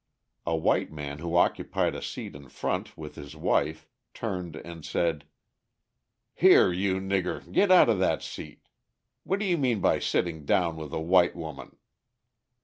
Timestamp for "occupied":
1.37-1.93